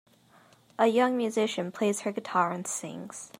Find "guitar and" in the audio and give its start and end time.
2.11-2.65